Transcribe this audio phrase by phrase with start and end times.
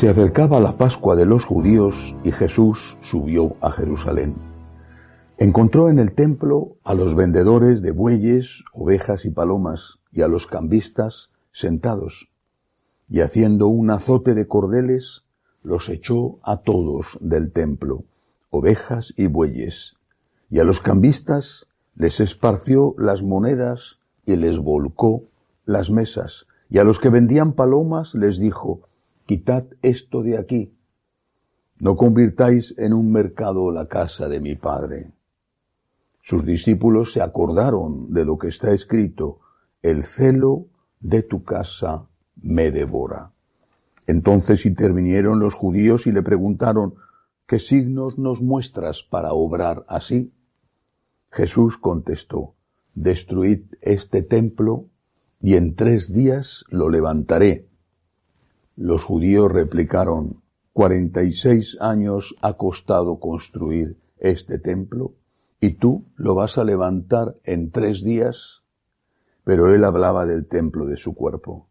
[0.00, 4.34] Se acercaba la Pascua de los judíos y Jesús subió a Jerusalén.
[5.36, 10.46] Encontró en el templo a los vendedores de bueyes, ovejas y palomas y a los
[10.46, 12.30] cambistas sentados,
[13.10, 15.24] y haciendo un azote de cordeles,
[15.62, 18.04] los echó a todos del templo,
[18.48, 19.98] ovejas y bueyes,
[20.48, 25.24] y a los cambistas les esparció las monedas y les volcó
[25.66, 28.88] las mesas, y a los que vendían palomas les dijo,
[29.30, 30.74] quitad esto de aquí.
[31.78, 35.12] No convirtáis en un mercado la casa de mi Padre.
[36.20, 39.38] Sus discípulos se acordaron de lo que está escrito,
[39.82, 40.66] el celo
[40.98, 42.08] de tu casa
[42.42, 43.30] me devora.
[44.08, 46.96] Entonces intervinieron los judíos y le preguntaron,
[47.46, 50.32] ¿qué signos nos muestras para obrar así?
[51.30, 52.54] Jesús contestó,
[52.94, 54.86] destruid este templo
[55.40, 57.69] y en tres días lo levantaré.
[58.82, 60.40] Los judíos replicaron,
[60.72, 65.12] cuarenta y seis años ha costado construir este templo,
[65.60, 68.62] y tú lo vas a levantar en tres días.
[69.44, 71.68] Pero él hablaba del templo de su cuerpo.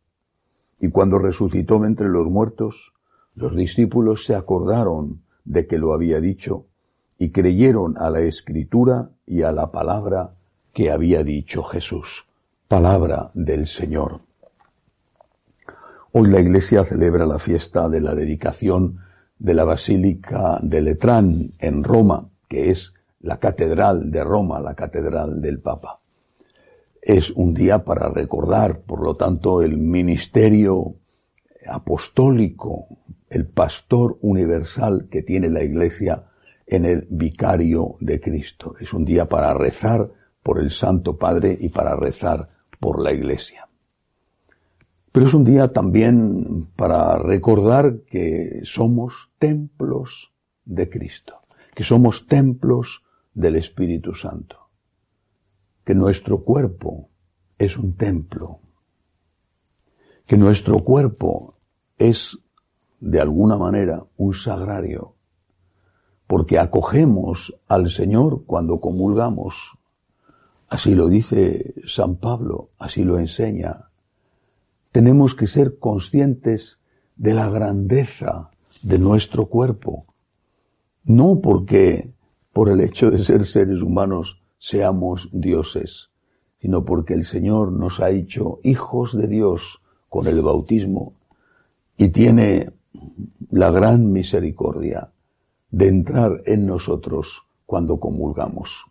[0.79, 2.93] Y cuando resucitó entre los muertos,
[3.33, 6.67] los discípulos se acordaron de que lo había dicho,
[7.17, 10.35] y creyeron a la escritura y a la palabra
[10.73, 12.27] que había dicho Jesús.
[12.67, 14.28] Palabra del Señor.
[16.11, 18.97] Hoy la Iglesia celebra la fiesta de la dedicación
[19.37, 25.39] de la Basílica de Letrán en Roma, que es la catedral de Roma, la catedral
[25.39, 25.99] del Papa.
[26.99, 30.95] Es un día para recordar, por lo tanto, el ministerio
[31.67, 32.87] apostólico,
[33.29, 36.23] el pastor universal que tiene la Iglesia
[36.65, 38.73] en el vicario de Cristo.
[38.79, 40.09] Es un día para rezar
[40.41, 42.49] por el Santo Padre y para rezar
[42.79, 43.68] por la Iglesia.
[45.19, 50.31] Pero es un día también para recordar que somos templos
[50.63, 51.41] de Cristo,
[51.75, 53.03] que somos templos
[53.33, 54.69] del Espíritu Santo,
[55.83, 57.09] que nuestro cuerpo
[57.57, 58.61] es un templo,
[60.25, 61.55] que nuestro cuerpo
[61.97, 62.39] es
[63.01, 65.15] de alguna manera un sagrario,
[66.27, 69.77] porque acogemos al Señor cuando comulgamos.
[70.69, 73.88] Así lo dice San Pablo, así lo enseña
[74.91, 76.79] tenemos que ser conscientes
[77.15, 78.51] de la grandeza
[78.81, 80.05] de nuestro cuerpo.
[81.03, 82.11] No porque
[82.53, 86.09] por el hecho de ser seres humanos seamos dioses,
[86.61, 91.13] sino porque el Señor nos ha hecho hijos de Dios con el bautismo
[91.97, 92.71] y tiene
[93.51, 95.11] la gran misericordia
[95.71, 98.85] de entrar en nosotros cuando comulgamos.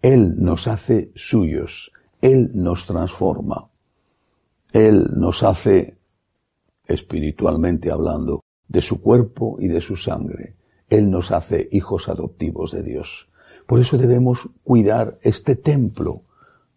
[0.00, 3.68] Él nos hace suyos, Él nos transforma.
[4.72, 5.98] Él nos hace,
[6.86, 10.56] espiritualmente hablando, de su cuerpo y de su sangre.
[10.88, 13.28] Él nos hace hijos adoptivos de Dios.
[13.66, 16.22] Por eso debemos cuidar este templo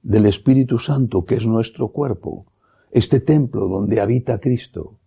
[0.03, 2.45] del Espíritu Santo que es nuestro cuerpo,
[2.91, 4.97] este templo donde habita Cristo.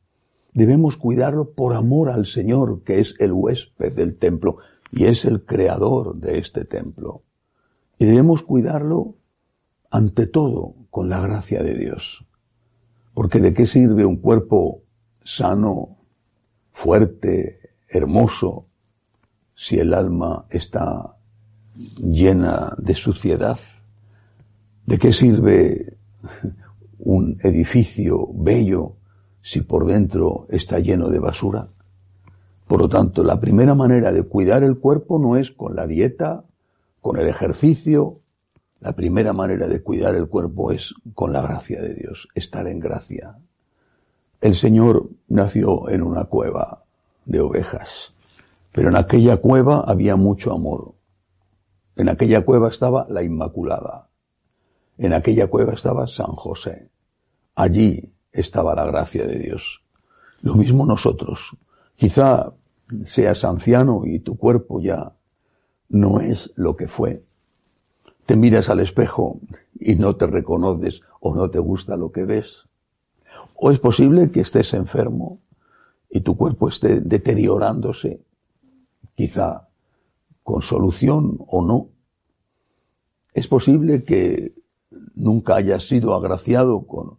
[0.55, 4.59] Debemos cuidarlo por amor al Señor que es el huésped del templo
[4.91, 7.23] y es el creador de este templo.
[7.99, 9.17] Y debemos cuidarlo
[9.91, 12.28] ante todo con la gracia de Dios.
[13.19, 14.83] Porque de qué sirve un cuerpo
[15.25, 15.97] sano,
[16.71, 17.59] fuerte,
[17.89, 18.67] hermoso,
[19.57, 21.17] si el alma está
[21.97, 23.59] llena de suciedad?
[24.87, 25.97] ¿De qué sirve
[27.01, 28.93] un edificio bello
[29.43, 31.67] si por dentro está lleno de basura?
[32.69, 36.45] Por lo tanto, la primera manera de cuidar el cuerpo no es con la dieta,
[37.01, 38.21] con el ejercicio,
[38.81, 42.79] la primera manera de cuidar el cuerpo es con la gracia de Dios, estar en
[42.79, 43.37] gracia.
[44.41, 46.85] El Señor nació en una cueva
[47.25, 48.15] de ovejas,
[48.73, 50.95] pero en aquella cueva había mucho amor.
[51.97, 54.09] En aquella cueva estaba la Inmaculada.
[54.97, 56.89] En aquella cueva estaba San José.
[57.57, 59.83] Allí estaba la gracia de Dios.
[60.43, 61.57] Lo mismo nosotros.
[61.97, 62.53] Quizá
[63.05, 65.13] seas anciano y tu cuerpo ya
[65.89, 67.25] no es lo que fue.
[68.29, 69.41] Te miras al espejo
[69.81, 72.67] y no te reconoces o no te gusta lo que ves.
[73.55, 75.39] O es posible que estés enfermo
[76.11, 78.21] y tu cuerpo esté deteriorándose,
[79.15, 79.69] quizá
[80.43, 81.89] con solución o no.
[83.33, 84.53] Es posible que
[85.15, 87.17] nunca hayas sido agraciado con,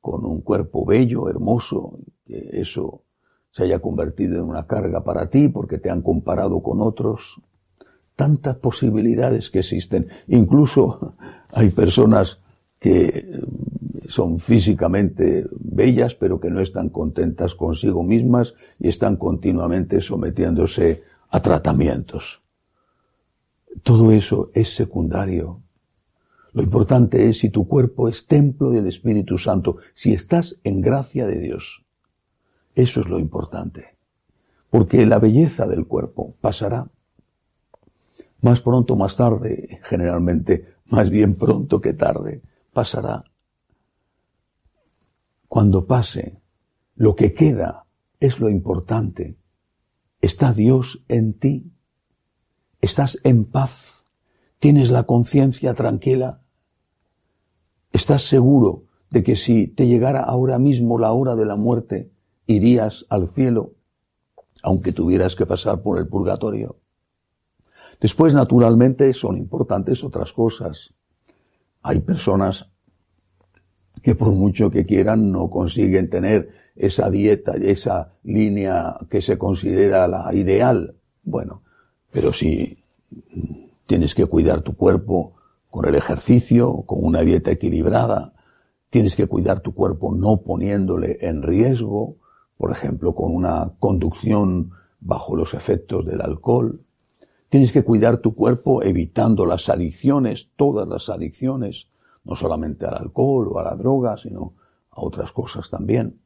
[0.00, 3.02] con un cuerpo bello, hermoso, que eso
[3.50, 7.42] se haya convertido en una carga para ti porque te han comparado con otros.
[8.16, 10.08] Tantas posibilidades que existen.
[10.28, 11.14] Incluso
[11.50, 12.38] hay personas
[12.78, 13.40] que
[14.08, 21.40] son físicamente bellas, pero que no están contentas consigo mismas y están continuamente sometiéndose a
[21.40, 22.42] tratamientos.
[23.82, 25.62] Todo eso es secundario.
[26.52, 31.26] Lo importante es si tu cuerpo es templo del Espíritu Santo, si estás en gracia
[31.26, 31.84] de Dios.
[32.74, 33.96] Eso es lo importante.
[34.70, 36.88] Porque la belleza del cuerpo pasará.
[38.44, 42.42] Más pronto, más tarde, generalmente, más bien pronto que tarde,
[42.74, 43.24] pasará.
[45.48, 46.42] Cuando pase,
[46.94, 47.86] lo que queda
[48.20, 49.38] es lo importante.
[50.20, 51.72] Está Dios en ti.
[52.82, 54.08] Estás en paz.
[54.58, 56.42] Tienes la conciencia tranquila.
[57.92, 62.10] Estás seguro de que si te llegara ahora mismo la hora de la muerte,
[62.46, 63.72] irías al cielo,
[64.62, 66.83] aunque tuvieras que pasar por el purgatorio.
[68.00, 70.92] Después, naturalmente, son importantes otras cosas.
[71.82, 72.70] Hay personas
[74.02, 80.08] que por mucho que quieran no consiguen tener esa dieta, esa línea que se considera
[80.08, 80.96] la ideal.
[81.22, 81.62] Bueno,
[82.10, 82.84] pero si
[83.86, 85.34] tienes que cuidar tu cuerpo
[85.70, 88.32] con el ejercicio, con una dieta equilibrada,
[88.90, 92.16] tienes que cuidar tu cuerpo no poniéndole en riesgo,
[92.56, 94.70] por ejemplo, con una conducción
[95.00, 96.83] bajo los efectos del alcohol.
[97.48, 101.88] Tienes que cuidar tu cuerpo evitando las adicciones, todas las adicciones,
[102.24, 104.54] no solamente al alcohol o a la droga, sino
[104.90, 106.18] a otras cosas también.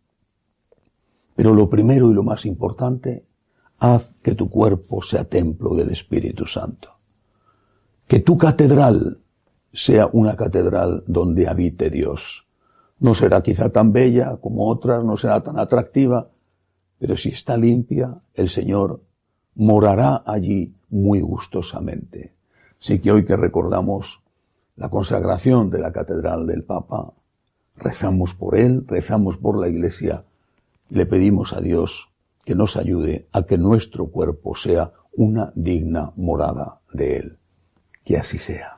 [1.35, 3.25] Pero lo primero y lo más importante,
[3.79, 6.91] haz que tu cuerpo sea templo del Espíritu Santo.
[8.07, 9.19] Que tu catedral
[9.73, 12.47] sea una catedral donde habite Dios.
[13.01, 16.31] No será quizá tan bella como otras, no será tan atractiva,
[16.99, 19.03] pero si está limpia, el Señor
[19.59, 22.33] morará allí muy gustosamente.
[22.81, 24.21] Así que hoy que recordamos
[24.77, 27.13] la consagración de la Catedral del Papa,
[27.77, 30.25] rezamos por él, rezamos por la Iglesia,
[30.91, 32.09] le pedimos a Dios
[32.45, 37.39] que nos ayude a que nuestro cuerpo sea una digna morada de él.
[38.05, 38.78] Que así sea.